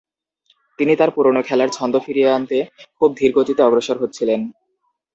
তিনি 0.79 0.93
তার 0.95 1.09
পুরনো 1.15 1.41
খেলার 1.47 1.69
ছন্দ 1.69 1.95
ফিরিয়ে 2.05 2.33
আনতে 2.33 2.57
খুব 2.97 3.09
ধীরগতিতে 3.15 3.61
অগ্রসর 3.63 3.97
হচ্ছিলেন। 4.01 4.41